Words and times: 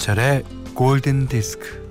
김현철의 0.00 0.44
골든 0.74 1.28
디스크. 1.28 1.88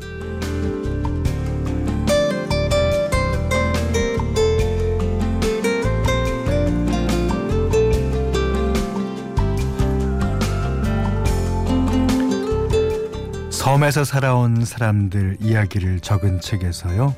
섬에서 13.52 14.04
살아온 14.04 14.66
사람들 14.66 15.38
이야기를 15.40 16.00
적은 16.00 16.42
책에서요. 16.42 17.14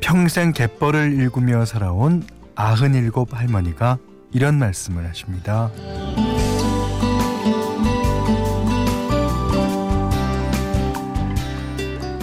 평생 0.00 0.52
갯벌을 0.52 1.14
일구며 1.14 1.64
살아온 1.64 2.24
아흔일곱 2.54 3.34
할머니가 3.34 3.98
이런 4.32 4.58
말씀을 4.58 5.08
하십니다. 5.08 5.70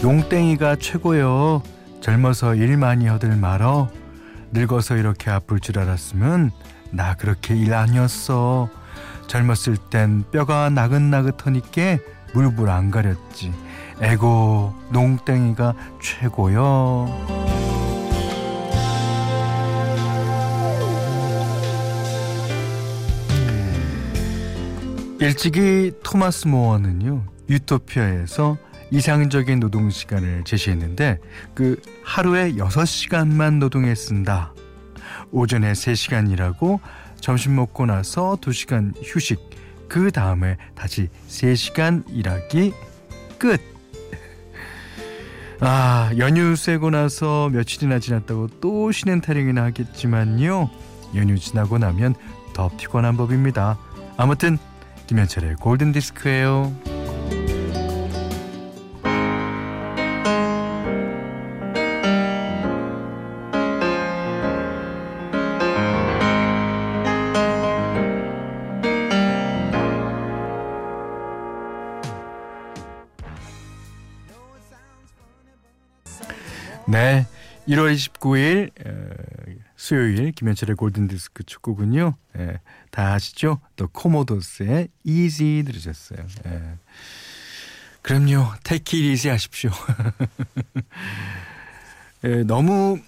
용땡이가 0.05 0.75
최고요. 0.75 1.63
젊어서 1.99 2.53
일 2.53 2.77
많이 2.77 3.07
하들 3.07 3.35
말어. 3.35 3.89
늙어서 4.51 4.97
이렇게 4.97 5.31
아플 5.31 5.59
줄 5.59 5.79
알았으면 5.79 6.51
나 6.91 7.15
그렇게 7.15 7.55
일 7.55 7.73
아니었어. 7.73 8.69
젊었을 9.25 9.77
땐 9.89 10.23
뼈가 10.31 10.69
나긋나긋하니까 10.69 11.97
물불 12.35 12.69
안 12.69 12.91
가렸지. 12.91 13.51
에고 13.99 14.75
농땡이가 14.91 15.73
최고요. 15.99 17.07
일찍이 25.19 25.93
토마스 26.03 26.47
모어는요 26.47 27.23
유토피아에서 27.49 28.57
이상적인 28.95 29.59
노동 29.59 29.89
시간을 29.89 30.45
제시했는데 30.45 31.19
그 31.53 31.81
하루에 32.01 32.53
6시간만 32.53 33.59
노동했습니다. 33.59 34.53
오전에 35.31 35.73
3시간 35.73 36.31
일하고 36.31 36.79
점심 37.19 37.57
먹고 37.57 37.85
나서 37.85 38.37
2시간 38.39 38.93
휴식. 39.03 39.49
그 39.89 40.11
다음에 40.11 40.55
다시 40.75 41.09
3시간 41.27 42.03
일하기 42.09 42.73
끝. 43.37 43.59
아, 45.59 46.11
연휴 46.17 46.55
쐬고 46.55 46.89
나서 46.89 47.49
며칠이나 47.49 47.99
지났다고 47.99 48.47
또 48.61 48.93
쉬는 48.93 49.19
타령이나 49.19 49.63
하겠지만요. 49.63 50.69
연휴 51.15 51.37
지나고 51.37 51.77
나면 51.79 52.15
더 52.53 52.69
피곤한 52.77 53.17
법입니다. 53.17 53.77
아무튼 54.15 54.57
김현철의 55.07 55.55
골든 55.55 55.91
디스크예요. 55.91 56.94
네. 76.87 77.25
1월 77.67 77.95
29일 77.95 78.69
어, 78.85 79.55
수요일 79.75 80.31
김현철의 80.31 80.75
골든디스크 80.75 81.43
친구군요. 81.43 82.13
예, 82.37 82.59
다 82.91 83.13
아시죠? 83.13 83.59
또 83.75 83.87
코모도어스의 83.87 84.89
Easy 85.03 85.63
들으셨어요. 85.63 86.19
예. 86.45 86.61
그럼요. 88.01 88.53
Take 88.63 88.99
it 88.99 89.09
easy 89.09 89.31
하십시오. 89.31 89.71
예, 92.23 92.43
너무 92.43 92.99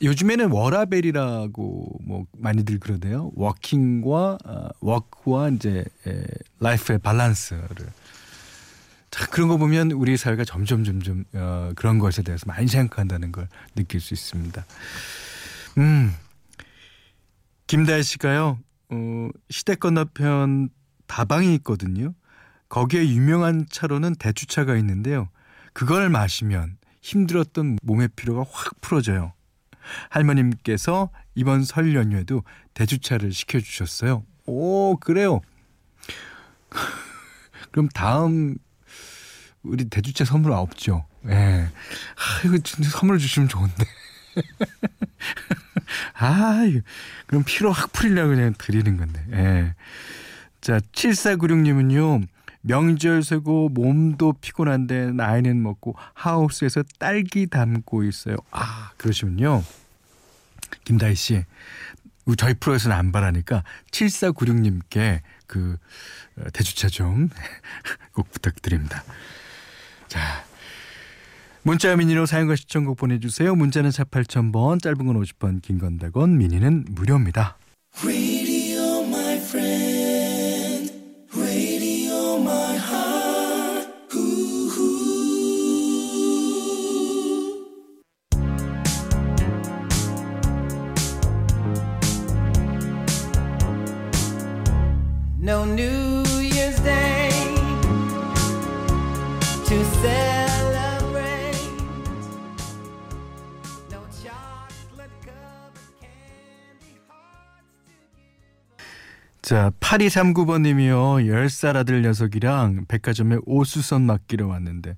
요즘에는 0.00 0.50
워라밸이라고 0.50 1.98
뭐 2.02 2.26
많이들 2.36 2.78
그러대요. 2.78 3.32
working과 3.34 4.38
어, 4.44 4.68
워크와 4.80 5.48
이제 5.50 5.84
에, 6.06 6.24
라이프의 6.60 7.00
밸런스를 7.00 7.88
자, 9.14 9.26
그런 9.26 9.46
거 9.46 9.58
보면 9.58 9.92
우리 9.92 10.16
사회가 10.16 10.42
점점 10.44 10.82
점점 10.82 11.22
어, 11.34 11.70
그런 11.76 12.00
것에 12.00 12.22
대해서 12.22 12.46
많이 12.48 12.66
생각한다는 12.66 13.30
걸 13.30 13.46
느낄 13.76 14.00
수 14.00 14.12
있습니다. 14.12 14.66
음, 15.78 16.12
김다혜 17.68 18.02
씨가요. 18.02 18.58
어, 18.88 19.28
시대 19.50 19.76
건너편 19.76 20.68
다방이 21.06 21.54
있거든요. 21.54 22.12
거기에 22.68 23.08
유명한 23.08 23.66
차로는 23.70 24.16
대추차가 24.16 24.74
있는데요. 24.78 25.28
그걸 25.74 26.08
마시면 26.08 26.76
힘들었던 27.00 27.78
몸의 27.84 28.08
피로가 28.16 28.44
확 28.50 28.80
풀어져요. 28.80 29.32
할머님께서 30.08 31.10
이번 31.36 31.62
설 31.62 31.94
연휴에도 31.94 32.42
대추차를 32.74 33.30
시켜주셨어요. 33.30 34.24
오, 34.46 34.96
그래요. 34.96 35.40
그럼 37.70 37.88
다음 37.94 38.56
우리 39.64 39.84
대주차 39.86 40.24
선물 40.24 40.52
없죠. 40.52 41.04
예. 41.26 41.34
아, 41.34 42.46
이거 42.46 42.58
진짜 42.58 42.90
선물 42.90 43.18
주시면 43.18 43.48
좋은데. 43.48 43.84
아, 46.14 46.60
그럼 47.26 47.44
피로 47.46 47.72
확 47.72 47.92
풀리려고 47.92 48.34
그냥 48.34 48.54
드리는 48.56 48.96
건데. 48.96 49.24
예. 49.32 49.74
자, 50.60 50.78
7496님은요. 50.92 52.26
명절 52.66 53.22
세고 53.22 53.68
몸도 53.70 54.34
피곤한데 54.40 55.12
나이는 55.12 55.62
먹고 55.62 55.96
하우스에서 56.14 56.82
딸기 56.98 57.46
담고 57.46 58.04
있어요. 58.04 58.36
아, 58.50 58.92
그러시군요. 58.96 59.62
김다희 60.84 61.14
씨. 61.14 61.44
저희 62.38 62.54
프로에서는 62.54 62.96
안 62.96 63.12
바라니까 63.12 63.64
7496님께 63.90 65.20
그 65.46 65.76
어, 66.38 66.44
대주차 66.52 66.88
좀 66.88 67.28
꼭 68.12 68.30
부탁드립니다. 68.30 69.04
자. 70.14 70.44
문자 71.64 71.96
미니로 71.96 72.26
사용과 72.26 72.54
시청곡 72.54 72.96
보내주세요. 72.96 73.56
문자는 73.56 73.90
4 73.90 74.04
8000번, 74.04 74.80
짧은 74.80 75.04
건 75.06 75.20
50번, 75.20 75.60
긴 75.60 75.80
건 75.80 75.98
100원, 75.98 76.36
미니는 76.36 76.84
무료입니다. 76.90 77.58
No 78.04 79.02
자, 109.44 109.70
8239번님이요. 109.78 111.26
10살 111.26 111.76
아들 111.76 112.00
녀석이랑 112.00 112.86
백화점에 112.88 113.36
옷 113.44 113.58
수선 113.58 114.00
맡기러 114.06 114.46
왔는데 114.46 114.96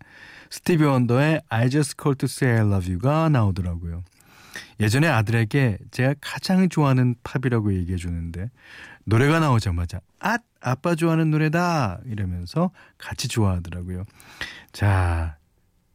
스티비 0.50 0.84
원더의 0.84 1.43
I 1.48 1.69
just 1.69 1.96
called 2.00 2.19
to 2.19 2.26
say 2.26 2.56
I 2.56 2.64
love 2.64 2.88
you가 2.88 3.28
나오더라고요. 3.28 4.04
예전에 4.78 5.08
아들에게 5.08 5.78
제가 5.90 6.14
가장 6.20 6.69
좋아하는 6.69 7.16
팝이라고 7.25 7.75
얘기해 7.75 7.96
주는데 7.96 8.48
노래가 9.02 9.40
나오자마자 9.40 9.98
아 10.20 10.38
아빠 10.60 10.94
좋아하는 10.94 11.32
노래다 11.32 12.02
이러면서 12.06 12.70
같이 12.99 13.26
좋아하더라고요. 13.26 14.04
자 14.70 15.38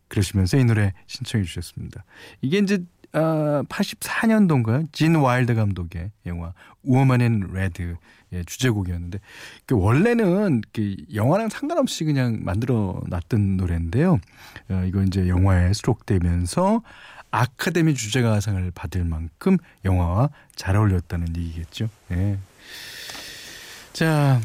그러시면서 0.10 0.58
이 0.58 0.66
노래 0.66 0.92
신청해 1.08 1.46
주셨습니다. 1.46 2.04
이게 2.42 2.58
이제 2.58 2.84
어, 3.14 3.64
84년도인가요? 3.68 4.92
진 4.92 5.16
와일더 5.16 5.56
감독의 5.56 6.12
영화 6.26 6.54
Woman 6.84 7.22
in 7.22 7.50
Red 7.54 7.96
예, 8.34 8.44
주제곡이었는데 8.44 9.20
그 9.66 9.78
원래는 9.78 10.62
그 10.72 10.96
영화랑 11.14 11.50
상관없이 11.50 12.06
그냥 12.06 12.40
만들어 12.44 13.02
놨던 13.08 13.58
노래인데요. 13.58 14.20
어, 14.70 14.84
이거 14.88 15.04
이제 15.04 15.28
영화에 15.28 15.74
수록되면서 15.74 16.82
아카데미 17.32 17.94
주제가상을 17.94 18.72
받을 18.72 19.04
만큼 19.04 19.58
영화와 19.86 20.30
잘 20.56 20.76
어울렸다는 20.76 21.36
얘기겠죠. 21.36 21.90
예. 22.12 22.38
자, 23.94 24.40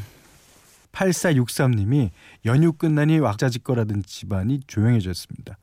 8463님이 0.97 2.09
연휴 2.45 2.73
끝나니 2.73 3.19
왁자지껄하던 3.19 4.03
집안이 4.05 4.61
조용해졌습니다. 4.67 5.57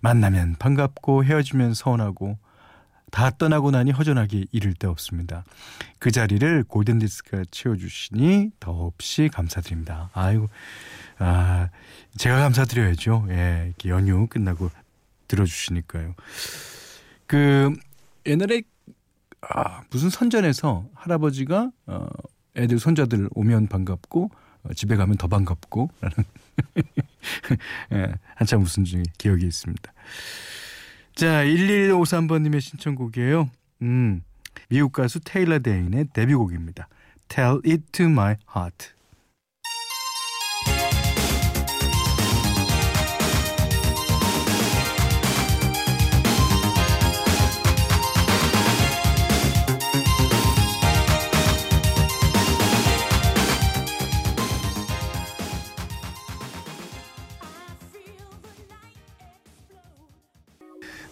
만나면 0.00 0.56
반갑고 0.58 1.24
헤어지면 1.24 1.74
서운하고 1.74 2.38
다 3.10 3.30
떠나고 3.30 3.70
나니 3.70 3.90
허전하게 3.90 4.46
이를 4.52 4.72
데 4.72 4.86
없습니다. 4.86 5.44
그 5.98 6.10
자리를 6.10 6.64
골든디스크가 6.64 7.44
채워주시니 7.50 8.52
더없이 8.58 9.28
감사드립니다. 9.30 10.08
아이고, 10.14 10.48
아, 11.18 11.68
제가 12.16 12.36
감사드려야죠. 12.36 13.26
예, 13.28 13.74
연휴 13.84 14.26
끝나고 14.26 14.70
들어주시니까요. 15.28 16.14
그 17.26 17.74
옛날에 18.24 18.62
아, 19.42 19.82
무슨 19.90 20.08
선전에서 20.08 20.86
할아버지가 20.94 21.70
어, 21.86 22.06
애들 22.56 22.78
손자들 22.78 23.28
오면 23.34 23.66
반갑고 23.66 24.30
어, 24.30 24.41
집에 24.74 24.96
가면 24.96 25.16
더 25.16 25.26
반갑고 25.28 25.90
라는 26.00 26.24
예, 27.92 28.14
한참 28.36 28.60
웃은 28.60 28.84
중에 28.84 29.02
기억이 29.18 29.46
있습니다. 29.46 29.92
자, 31.14 31.44
1153번님의 31.44 32.60
신청곡이에요. 32.60 33.50
음, 33.82 34.22
미국 34.68 34.92
가수 34.92 35.20
테일러 35.20 35.58
데인의 35.58 36.06
데뷔곡입니다. 36.12 36.88
Tell 37.28 37.60
It 37.66 37.84
To 37.92 38.06
My 38.06 38.36
Heart. 38.54 38.92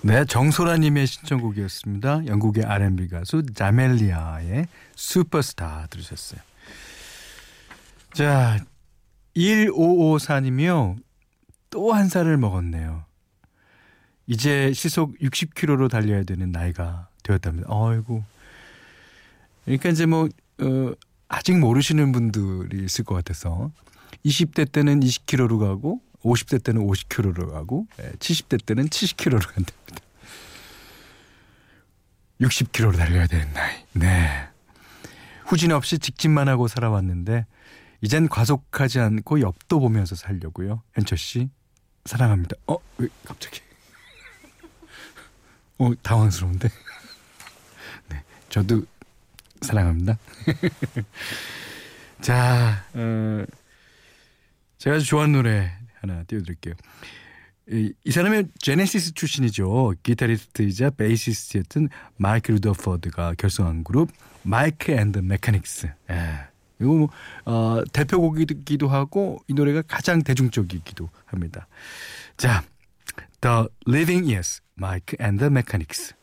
네, 0.02 0.24
정소라님의 0.24 1.06
신청곡이었습니다. 1.06 2.26
영국의 2.26 2.64
R&B 2.64 3.08
가수 3.08 3.42
자멜리아의 3.54 4.66
슈퍼스타 4.96 5.88
들으셨어요. 5.90 6.40
자, 8.14 8.58
1554님이요. 9.36 10.96
또 11.68 11.92
한 11.92 12.08
살을 12.08 12.36
먹었네요. 12.36 13.04
이제 14.26 14.72
시속 14.72 15.16
60km로 15.18 15.88
달려야 15.90 16.24
되는 16.24 16.50
나이가 16.50 17.08
되었답니다. 17.22 17.68
어이구. 17.70 18.22
그러니까 19.64 19.88
이제 19.90 20.06
뭐, 20.06 20.28
어, 20.60 20.92
아직 21.28 21.58
모르시는 21.58 22.10
분들이 22.10 22.84
있을 22.84 23.04
것 23.04 23.14
같아서 23.14 23.70
20대 24.24 24.72
때는 24.72 25.00
20km로 25.00 25.60
가고 25.60 26.00
50대 26.22 26.62
때는 26.62 26.86
50km로 26.86 27.50
가고 27.50 27.86
70대 28.18 28.64
때는 28.64 28.88
70km로 28.88 29.40
간답니다. 29.46 29.76
60km로 32.40 32.96
달려야 32.96 33.26
되는 33.26 33.52
나이. 33.52 33.84
네. 33.92 34.48
후진 35.46 35.72
없이 35.72 35.98
직진만 35.98 36.48
하고 36.48 36.68
살아왔는데 36.68 37.46
이젠 38.02 38.28
과속하지 38.28 39.00
않고 39.00 39.40
옆도 39.40 39.80
보면서 39.80 40.14
살려고요. 40.14 40.82
현철 40.94 41.18
씨 41.18 41.50
사랑합니다. 42.04 42.56
어, 42.66 42.76
왜 42.98 43.08
갑자기? 43.24 43.60
어, 45.78 45.92
당황스러운데. 46.02 46.68
네, 48.08 48.22
저도 48.48 48.84
사랑합니다. 49.60 50.18
자, 52.20 52.84
어, 52.94 53.44
제가 54.78 54.96
아주 54.96 55.06
좋아하는 55.06 55.32
노래 55.32 55.79
하나 56.00 56.22
띄워드릴게요. 56.24 56.74
이, 57.70 57.92
이 58.04 58.10
사람은 58.10 58.50
제네시스 58.58 59.14
출신이죠. 59.14 59.94
기타리스트이자 60.02 60.90
베이시스트였던 60.90 61.88
마이크 62.16 62.50
루더퍼드가 62.52 63.34
결성한 63.38 63.84
그룹 63.84 64.10
마이크 64.42 64.92
앤드 64.92 65.18
메카닉스. 65.18 65.92
예. 66.10 66.50
이거 66.80 66.92
뭐 66.94 67.08
어, 67.44 67.82
대표곡이기도 67.92 68.88
하고 68.88 69.38
이 69.46 69.54
노래가 69.54 69.82
가장 69.82 70.22
대중적이기도 70.22 71.10
합니다. 71.26 71.68
자, 72.36 72.64
The 73.42 73.66
Living 73.86 74.32
Years, 74.32 74.62
Mike 74.78 75.18
and 75.20 75.38
the 75.38 75.50
Mechanics. 75.50 76.14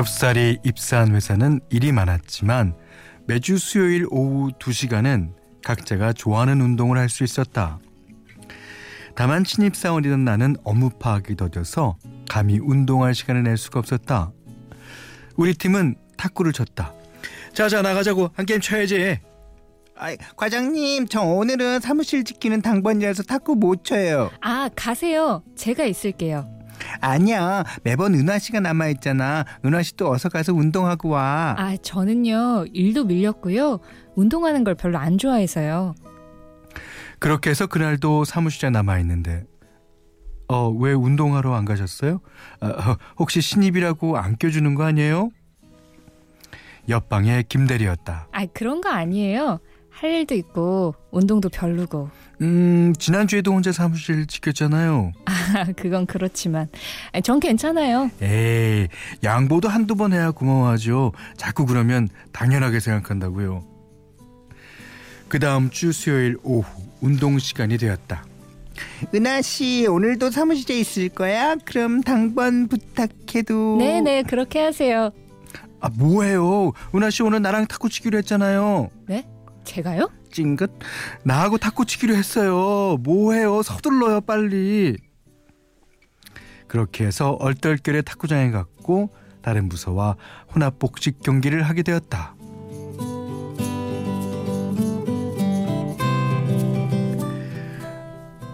어렵사리 0.00 0.58
입사한 0.64 1.14
회사는 1.14 1.60
일이 1.68 1.92
많았지만 1.92 2.74
매주 3.26 3.58
수요일 3.58 4.06
오후 4.10 4.50
2시간은 4.58 5.34
각자가 5.62 6.14
좋아하는 6.14 6.62
운동을 6.62 6.96
할 6.96 7.10
수 7.10 7.22
있었다. 7.22 7.78
다만 9.14 9.44
신입사원이던 9.44 10.24
나는 10.24 10.56
업무 10.64 10.88
파악이 10.88 11.36
더뎌서 11.36 11.98
감히 12.30 12.58
운동할 12.58 13.14
시간을 13.14 13.42
낼 13.42 13.58
수가 13.58 13.80
없었다. 13.80 14.32
우리 15.36 15.52
팀은 15.52 15.96
탁구를 16.16 16.54
쳤다. 16.54 16.94
자자 17.52 17.82
나가자고 17.82 18.30
한 18.32 18.46
게임 18.46 18.62
쳐야지. 18.62 19.18
아, 19.96 20.16
과장님, 20.36 21.08
저 21.08 21.20
오늘은 21.20 21.80
사무실 21.80 22.24
지키는 22.24 22.62
당번이라서 22.62 23.24
탁구 23.24 23.56
못 23.56 23.84
쳐요. 23.84 24.30
아, 24.40 24.70
가세요. 24.74 25.42
제가 25.56 25.84
있을게요. 25.84 26.59
아니야, 27.00 27.64
매번 27.82 28.14
은화 28.14 28.38
씨가 28.38 28.60
남아 28.60 28.88
있잖아. 28.88 29.44
은화 29.64 29.82
씨도 29.82 30.10
어서 30.10 30.28
가서 30.28 30.52
운동하고 30.54 31.10
와. 31.10 31.54
아, 31.58 31.76
저는요. 31.76 32.66
일도 32.72 33.04
밀렸고요. 33.04 33.80
운동하는 34.14 34.64
걸 34.64 34.74
별로 34.74 34.98
안 34.98 35.18
좋아해서요. 35.18 35.94
그렇게 37.18 37.50
해서 37.50 37.66
그날도 37.66 38.24
사무실에 38.24 38.70
남아 38.70 38.98
있는데 39.00 39.44
어, 40.48 40.68
왜 40.70 40.92
운동하러 40.92 41.54
안 41.54 41.64
가셨어요? 41.64 42.20
어, 42.60 42.68
혹시 43.18 43.40
신입이라고 43.40 44.16
안 44.16 44.36
껴주는 44.36 44.74
거 44.74 44.84
아니에요? 44.84 45.30
옆방에 46.88 47.44
김대리였다. 47.48 48.28
아, 48.32 48.46
그런 48.46 48.80
거 48.80 48.88
아니에요. 48.88 49.60
할 49.90 50.10
일도 50.12 50.34
있고 50.34 50.94
운동도 51.10 51.48
별로고. 51.48 52.08
음, 52.40 52.94
지난주에도 52.98 53.52
혼자 53.52 53.70
사무실 53.70 54.26
지켰잖아요. 54.26 55.12
아, 55.26 55.32
그건 55.76 56.06
그렇지만 56.06 56.68
전 57.22 57.38
괜찮아요. 57.38 58.10
에이, 58.22 58.88
양보도 59.22 59.68
한두 59.68 59.94
번 59.94 60.12
해야 60.12 60.30
고마워하죠. 60.30 61.12
자꾸 61.36 61.66
그러면 61.66 62.08
당연하게 62.32 62.80
생각한다고요. 62.80 63.64
그 65.28 65.38
다음 65.38 65.70
주 65.70 65.92
수요일 65.92 66.38
오후 66.42 66.64
운동 67.00 67.38
시간이 67.38 67.78
되었다. 67.78 68.24
은하 69.14 69.42
씨 69.42 69.86
오늘도 69.86 70.30
사무실에 70.30 70.78
있을 70.80 71.10
거야? 71.10 71.56
그럼 71.64 72.00
당번 72.00 72.68
부탁해도. 72.68 73.76
네네 73.78 74.22
그렇게 74.24 74.60
하세요. 74.60 75.10
아 75.80 75.88
뭐해요? 75.90 76.72
은하 76.94 77.10
씨 77.10 77.22
오늘 77.22 77.42
나랑 77.42 77.66
탁구 77.66 77.90
치기로 77.90 78.18
했잖아요. 78.18 78.88
네? 79.06 79.26
제가요? 79.64 80.10
찡긋 80.30 80.70
나하고 81.24 81.58
탁구 81.58 81.86
치기로 81.86 82.14
했어요. 82.14 82.96
뭐해요? 82.98 83.62
서둘러요 83.62 84.20
빨리. 84.22 84.96
그렇게 86.66 87.04
해서 87.04 87.32
얼떨결에 87.40 88.02
탁구장에 88.02 88.50
갔고 88.50 89.10
다른 89.42 89.68
부서와 89.68 90.16
혼합 90.54 90.78
복식 90.78 91.20
경기를 91.20 91.62
하게 91.62 91.82
되었다. 91.82 92.34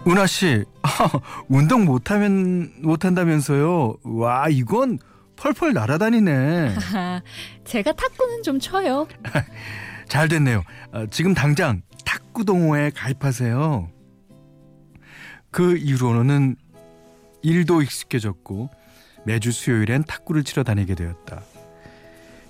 은하 0.09 0.27
씨, 0.27 0.65
운동 1.49 1.85
못하면 1.85 2.73
못한다면서요? 2.81 3.97
와, 4.05 4.49
이건 4.49 5.01
펄펄 5.35 5.73
날아다니네. 5.73 6.75
제가 7.65 7.93
탁구는 7.93 8.43
좀 8.45 8.61
쳐요. 8.61 9.09
잘 10.09 10.29
됐네요. 10.29 10.63
어, 10.93 11.07
지금 11.11 11.35
당장 11.35 11.83
탁구 12.05 12.45
동호회에 12.45 12.91
가입하세요. 12.91 13.91
그 15.51 15.77
이후로는 15.77 16.57
일도 17.43 17.83
익숙해졌고 17.83 18.71
매주 19.25 19.53
수요일엔 19.53 20.05
탁구를 20.05 20.45
치러 20.45 20.63
다니게 20.63 20.95
되었다. 20.95 21.43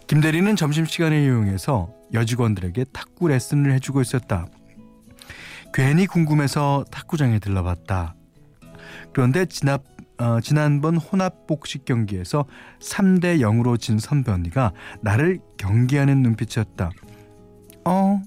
김 0.07 0.21
대리는 0.21 0.55
점심시간을 0.55 1.23
이용해서 1.23 1.91
여직원들에게 2.13 2.85
탁구 2.93 3.29
레슨을 3.29 3.73
해주고 3.73 4.01
있었다. 4.01 4.47
괜히 5.73 6.07
궁금해서 6.07 6.85
탁구장에 6.91 7.39
들러봤다. 7.39 8.15
그런데 9.13 9.47
진앞 9.47 9.83
어, 10.19 10.41
지난번 10.41 10.97
혼합 10.97 11.47
복식 11.47 11.85
경기에서 11.85 12.47
3대 12.81 13.41
0으로 13.41 13.79
진 13.79 13.99
선배 13.99 14.33
언니가 14.33 14.73
나를 15.03 15.41
경계하는 15.59 16.23
눈빛이었다. 16.23 16.91
어, 17.87 18.21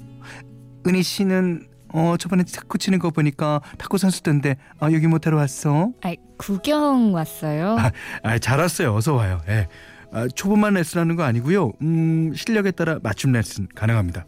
은희 0.88 1.04
씨는 1.04 1.68
어 1.92 2.16
저번에 2.18 2.44
탁구 2.44 2.78
치는 2.78 2.98
거 3.00 3.10
보니까 3.10 3.62
탁구 3.78 3.98
선수던데 3.98 4.56
아, 4.80 4.92
여기 4.92 5.08
못하러 5.08 5.38
왔어? 5.38 5.92
아, 6.02 6.14
구경 6.38 7.14
왔어요. 7.14 7.78
아, 7.78 7.92
아, 8.24 8.40
잘 8.40 8.60
왔어요. 8.60 8.96
어서 8.96 9.14
와요. 9.16 9.42
예. 9.50 9.68
아, 10.12 10.28
초보만 10.28 10.76
레슨하는 10.76 11.16
거 11.16 11.24
아니고요. 11.24 11.74
음, 11.82 12.34
실력에 12.36 12.72
따라 12.72 13.00
맞춤 13.04 13.32
레슨 13.34 13.68
가능합니다. 13.76 14.26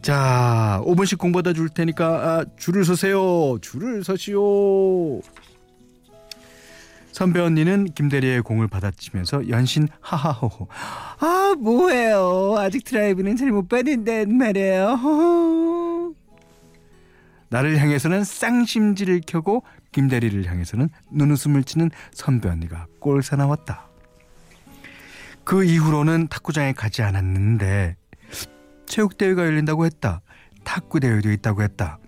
자, 0.00 0.80
5분씩 0.84 1.18
공부하다 1.18 1.52
줄 1.52 1.68
테니까 1.68 2.06
아, 2.06 2.44
줄을 2.56 2.84
서세요. 2.84 3.58
줄을 3.60 4.02
서시오. 4.04 5.20
선배 7.12 7.40
언니는 7.40 7.84
김대리의 7.94 8.42
공을 8.42 8.68
받아치면서 8.68 9.48
연신 9.50 9.86
하하호호. 10.00 10.68
아 11.20 11.54
뭐예요? 11.58 12.56
아직 12.58 12.84
드라이브는 12.84 13.36
잘못 13.36 13.68
받는단 13.68 14.36
말이에요. 14.36 14.86
허허. 14.94 16.14
나를 17.50 17.78
향해서는 17.78 18.24
쌍심지를 18.24 19.20
켜고 19.26 19.62
김대리를 19.92 20.46
향해서는 20.46 20.88
눈웃음을 21.10 21.64
치는 21.64 21.90
선배 22.12 22.48
언니가 22.48 22.86
꼴사 22.98 23.36
나왔다. 23.36 23.88
그 25.44 25.64
이후로는 25.64 26.28
탁구장에 26.28 26.72
가지 26.72 27.02
않았는데 27.02 27.96
체육대회가 28.86 29.44
열린다고 29.44 29.84
했다. 29.84 30.22
탁구 30.64 31.00
대회도 31.00 31.30
있다고 31.30 31.62
했다. 31.62 31.98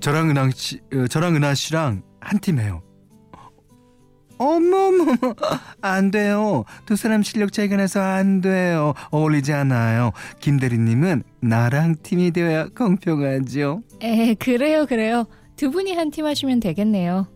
저랑 0.00 0.30
은하 0.30 0.50
씨, 0.50 0.80
어, 0.92 1.06
저랑 1.06 1.36
은하 1.36 1.54
씨랑 1.54 2.02
한 2.20 2.40
팀 2.40 2.58
해요. 2.58 2.82
어머머 4.44 5.16
안 5.80 6.10
돼요. 6.10 6.64
두 6.86 6.96
사람 6.96 7.22
실력 7.22 7.52
차이가 7.52 7.76
나서 7.76 8.00
안 8.00 8.40
돼요. 8.40 8.94
어울리지 9.10 9.52
않아요. 9.52 10.12
김 10.40 10.58
대리님은 10.58 11.22
나랑 11.40 11.96
팀이 12.02 12.30
되어야 12.32 12.68
공평하죠. 12.76 13.82
에, 14.02 14.34
그래요, 14.34 14.86
그래요. 14.86 15.26
두 15.56 15.70
분이 15.70 15.94
한 15.94 16.10
팀 16.10 16.26
하시면 16.26 16.60
되겠네요. 16.60 17.26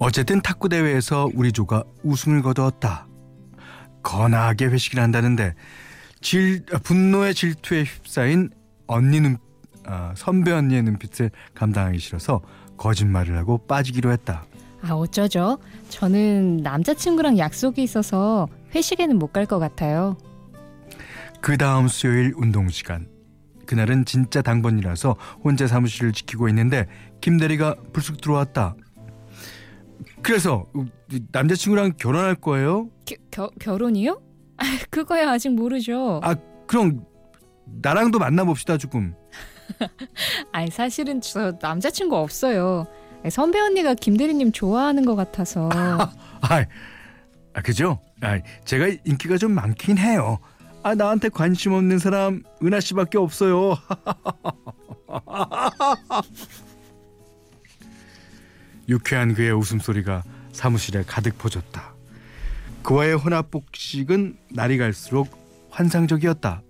어쨌든 0.00 0.40
탁구 0.42 0.68
대회에서 0.68 1.28
우리 1.34 1.50
조가 1.52 1.82
우승을 2.04 2.42
거두었다. 2.42 3.06
거나하게 4.02 4.66
회식을 4.66 5.00
한다는데 5.02 5.54
질 6.20 6.64
분노의 6.84 7.34
질투에 7.34 7.82
휩싸인 7.84 8.50
언니는 8.86 9.38
아, 9.86 10.12
선배 10.16 10.52
언니의 10.52 10.82
눈빛을 10.82 11.30
감당하기 11.54 11.98
싫어서 11.98 12.42
거짓말을 12.76 13.36
하고 13.36 13.58
빠지기로 13.66 14.12
했다. 14.12 14.44
아, 14.82 14.92
어쩌죠? 14.94 15.58
저는 15.88 16.58
남자친구랑 16.58 17.38
약속이 17.38 17.82
있어서 17.82 18.48
회식에는 18.74 19.18
못 19.18 19.32
갈 19.32 19.46
것 19.46 19.58
같아요. 19.58 20.16
그 21.40 21.56
다음 21.56 21.88
수요일 21.88 22.32
운동 22.36 22.68
시간. 22.68 23.08
그날은 23.66 24.04
진짜 24.04 24.40
당번이라서 24.40 25.16
혼자 25.44 25.66
사무실을 25.66 26.12
지키고 26.12 26.48
있는데 26.48 26.86
김 27.20 27.38
대리가 27.38 27.76
불쑥 27.92 28.20
들어왔다. 28.20 28.74
그래서 30.22 30.64
남자친구랑 31.32 31.92
결혼할 31.98 32.34
거예요? 32.36 32.88
겨, 33.04 33.16
겨, 33.30 33.50
결혼이요? 33.60 34.20
아, 34.56 34.64
그거야 34.90 35.30
아직 35.30 35.50
모르죠. 35.50 36.20
아 36.22 36.34
그럼 36.66 37.04
나랑도 37.82 38.18
만나봅시다 38.18 38.78
조금. 38.78 39.14
아니 40.52 40.70
사실은 40.70 41.20
저 41.20 41.52
남자친구 41.60 42.16
없어요. 42.16 42.86
선배 43.30 43.58
언니가 43.60 43.94
김대리님 43.94 44.52
좋아하는 44.52 45.04
것 45.04 45.16
같아서. 45.16 45.68
아, 45.74 46.12
아 47.52 47.62
그죠? 47.62 47.98
아 48.20 48.38
제가 48.64 48.88
인기가 49.04 49.36
좀 49.36 49.52
많긴 49.52 49.98
해요. 49.98 50.38
아 50.82 50.94
나한테 50.94 51.28
관심 51.28 51.72
없는 51.72 51.98
사람 51.98 52.42
은하 52.62 52.80
씨밖에 52.80 53.18
없어요. 53.18 53.76
유쾌한 58.88 59.34
그의 59.34 59.52
웃음소리가 59.52 60.22
사무실에 60.52 61.02
가득 61.06 61.36
퍼졌다. 61.36 61.94
그와의 62.82 63.16
혼합복식은 63.16 64.38
날이 64.50 64.78
갈수록 64.78 65.28
환상적이었다. 65.70 66.62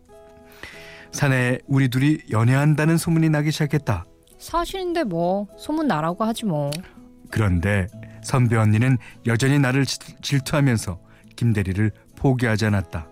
산에 1.13 1.59
우리 1.67 1.89
둘이 1.89 2.19
연애한다는 2.31 2.97
소문이 2.97 3.29
나기 3.29 3.53
시작했다. 3.53 4.05
사실인데 4.39 5.05
뭐 5.05 5.49
소문 5.57 5.87
나라고 5.89 6.25
하지 6.25 6.47
뭐. 6.47 6.71
그런데 7.31 7.87
선배 8.23 8.57
언니는 8.57 8.99
여전히 9.27 9.59
나를 9.59 9.85
질투하면서 9.85 10.99
김대리를 11.37 11.91
포기하지 12.17 12.67
않았다. 12.67 13.07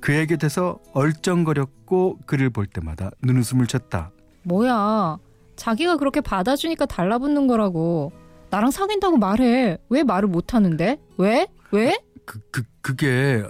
그의 0.00 0.26
곁에서 0.26 0.78
얼쩡거렸고 0.92 2.18
그를 2.26 2.50
볼 2.50 2.66
때마다 2.66 3.10
눈웃음을 3.22 3.66
쳤다. 3.66 4.10
뭐야. 4.42 5.18
자기가 5.56 5.96
그렇게 5.96 6.20
받아주니까 6.20 6.86
달라붙는 6.86 7.46
거라고. 7.46 8.12
나랑 8.50 8.70
사귄다고 8.70 9.16
말해. 9.16 9.78
왜 9.88 10.02
말을 10.02 10.28
못 10.28 10.54
하는데? 10.54 10.98
왜? 11.16 11.46
왜? 11.72 11.98
그, 12.26 12.40
그, 12.50 12.62
그게 12.82 13.42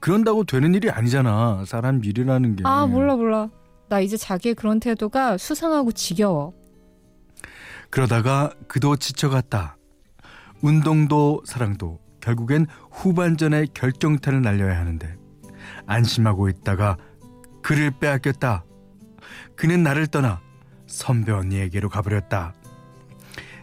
그런다고 0.00 0.44
되는 0.44 0.74
일이 0.74 0.90
아니잖아. 0.90 1.64
사람 1.66 2.04
일이라는 2.04 2.56
게. 2.56 2.62
아 2.66 2.86
몰라 2.86 3.16
몰라. 3.16 3.48
나 3.90 3.98
이제 3.98 4.16
자기의 4.16 4.54
그런 4.54 4.78
태도가 4.78 5.36
수상하고 5.36 5.90
지겨워. 5.90 6.54
그러다가 7.90 8.54
그도 8.68 8.94
지쳐갔다. 8.94 9.76
운동도 10.62 11.42
사랑도 11.44 11.98
결국엔 12.20 12.66
후반전에 12.92 13.66
결정타를 13.74 14.42
날려야 14.42 14.78
하는데 14.78 15.16
안심하고 15.86 16.48
있다가 16.48 16.98
그를 17.62 17.90
빼앗겼다. 17.90 18.64
그는 19.56 19.82
나를 19.82 20.06
떠나 20.06 20.40
선배 20.86 21.32
언니에게로 21.32 21.88
가버렸다. 21.88 22.54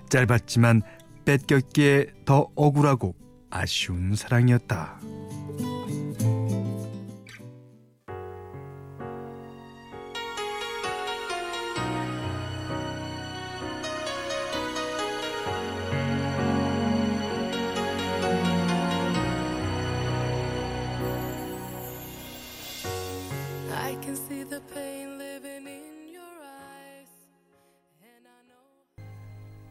짧았지만 0.09 0.81
뺏겼기에 1.23 2.07
더 2.25 2.49
억울하고 2.55 3.15
아쉬운 3.49 4.13
사랑이었다. 4.13 4.99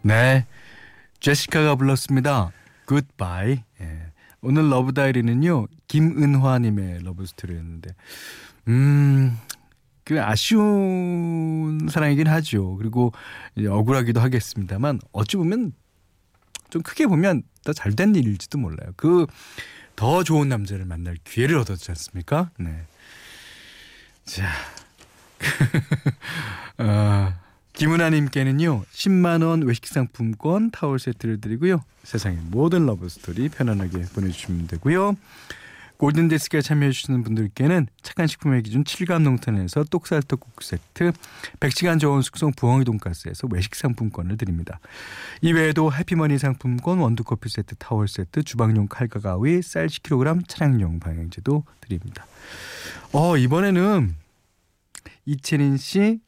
네, 0.07 0.47
제시카가 1.21 1.77
불렀습니다. 1.77 2.53
Goodbye. 2.87 3.63
예. 3.81 4.13
오늘 4.43 4.71
러브 4.71 4.93
다이어리는요 4.93 5.67
김은화 5.89 6.59
님의 6.61 7.03
러브 7.03 7.27
스토리였는데, 7.27 7.95
음, 8.69 9.37
그 10.05 10.23
아쉬운 10.23 11.89
사랑이긴 11.91 12.29
하죠. 12.29 12.77
그리고 12.77 13.13
억울하기도 13.59 14.21
하겠습니다만 14.21 15.01
어찌 15.13 15.37
보면 15.37 15.73
좀 16.71 16.83
크게 16.83 17.07
보면 17.07 17.43
더 17.65 17.73
잘된 17.73 18.15
일일지도 18.15 18.59
몰라요. 18.59 18.93
그 18.97 19.27
더 19.97 20.23
좋은 20.23 20.49
남자를 20.49 20.85
만날 20.85 21.17
기회를 21.25 21.57
얻었지 21.57 21.91
않습니까? 21.91 22.51
네. 22.59 22.85
자, 24.25 24.47
어, 26.79 27.33
김은아님께는요 27.77 28.85
10만 28.91 29.47
원 29.47 29.63
외식 29.63 29.87
상품권 29.87 30.71
타월 30.71 30.99
세트를 30.99 31.41
드리고요 31.41 31.83
세상의 32.05 32.39
모든 32.51 32.87
러브 32.87 33.09
스토리 33.09 33.51
편안하게 33.51 34.01
보내주시면 34.15 34.67
되고요 34.67 35.15
골든 35.99 36.29
디스크에 36.29 36.61
참여해 36.61 36.91
주시는 36.93 37.23
분들께는 37.23 37.87
착한 38.03 38.27
식품의 38.27 38.63
기준 38.63 38.85
칠갑농산에서 38.85 39.85
쌀떡국 39.85 40.63
세트 40.63 41.13
100시간 41.61 42.01
저온 42.01 42.23
숙성 42.23 42.53
부엉이 42.53 42.85
돈가스에서 42.85 43.49
외식 43.51 43.75
상품권을 43.75 44.37
드립니다. 44.37 44.79
이외에도 45.41 45.91
해피머니 45.91 46.39
상품권 46.39 46.99
원두커피 46.99 47.49
세트 47.49 47.77
타월 47.77 48.09
세트 48.09 48.43
주방용 48.43 48.89
칼과 48.89 49.21
가위 49.21 49.63
쌀 49.63 49.87
10kg 49.87 50.47
차량용 50.47 51.01
방향제도 51.01 51.65
드립니다. 51.81 52.27
어 53.13 53.39
이번에는 53.39 54.15
이채린 55.25 55.79
씨 55.79 56.21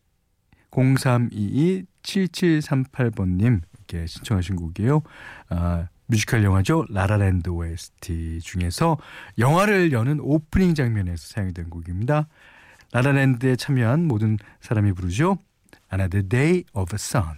0322-7738번님 0.71 3.61
이렇게 3.75 4.07
신청하신 4.07 4.57
곡이에요. 4.57 5.03
아, 5.49 5.89
뮤지컬 6.07 6.45
영화죠. 6.45 6.87
라라랜드 6.89 7.51
OST 7.51 8.41
중에서 8.43 8.97
영화를 9.39 9.93
여는 9.93 10.21
오프닝 10.21 10.75
장면에서 10.75 11.29
사용된 11.29 11.71
곡입니다. 11.71 12.29
라라랜드에 12.93 13.57
참여한 13.57 14.07
모든 14.07 14.39
사람이 14.61 14.93
부르죠. 14.93 15.39
Another 15.93 16.27
Day 16.27 16.65
of 16.73 16.95
Sun. 16.95 17.37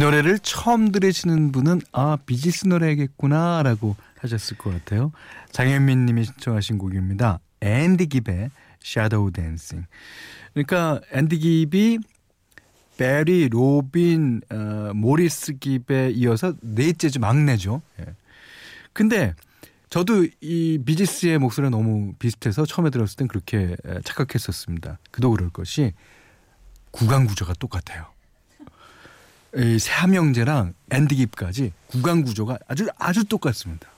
노래를 0.00 0.38
처음 0.38 0.92
들으시는 0.92 1.52
분은 1.52 1.82
아 1.92 2.16
비지스 2.24 2.66
노래겠구나라고 2.68 3.96
하셨을 4.18 4.56
것 4.56 4.70
같아요. 4.70 5.12
장현민 5.52 6.06
님이 6.06 6.24
신청하신 6.24 6.78
곡입니다. 6.78 7.38
앤디 7.60 8.06
Dancing. 9.30 9.84
그러니까 10.54 11.02
앤디 11.12 11.38
깁이 11.38 11.98
베리, 12.96 13.50
로빈, 13.50 14.40
어, 14.50 14.92
모리스 14.94 15.58
깁에 15.58 16.10
이어서 16.14 16.54
넷째죠. 16.62 17.20
막내죠. 17.20 17.82
예. 18.00 18.06
근데 18.94 19.34
저도 19.90 20.26
이 20.40 20.78
비지스의 20.82 21.38
목소리가 21.38 21.68
너무 21.70 22.14
비슷해서 22.18 22.64
처음에 22.64 22.88
들었을 22.88 23.16
땐 23.16 23.28
그렇게 23.28 23.76
착각했었습니다. 24.04 24.98
그도 25.10 25.30
그럴 25.30 25.50
것이 25.50 25.92
구강 26.90 27.26
구조가 27.26 27.54
똑같아요. 27.54 28.06
이 29.56 29.78
세함형제랑 29.78 30.74
앤디 30.90 31.16
깁까지 31.16 31.72
구강 31.88 32.22
구조가 32.22 32.58
아주 32.68 32.86
아주 32.98 33.24
똑같습니다. 33.24 33.88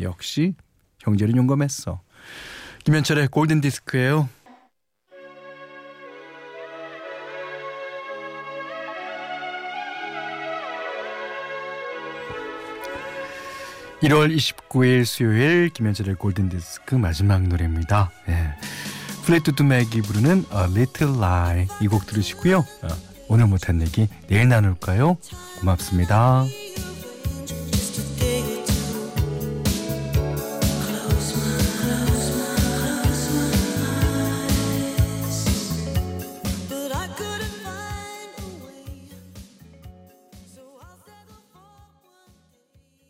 역시 0.00 0.54
형제는 1.00 1.36
용감했어. 1.36 2.00
김현철의 2.84 3.28
골든 3.28 3.60
디스크예요. 3.60 4.28
1월 14.02 14.34
29일 14.34 15.04
수요일 15.04 15.68
김현철의 15.68 16.14
골든디스크 16.14 16.94
마지막 16.94 17.42
노래입니다. 17.42 18.10
예. 18.28 18.54
플레이트 19.24 19.62
맥이 19.62 20.00
부르는 20.02 20.46
A 20.52 20.60
Little 20.74 21.18
Lie 21.18 21.66
이 21.82 21.86
곡 21.86 22.06
들으시고요. 22.06 22.58
어, 22.58 22.88
오늘 23.30 23.46
못한 23.46 23.80
얘기 23.80 24.08
내일 24.26 24.48
나눌까요? 24.48 25.16
고맙습니다. 25.60 26.44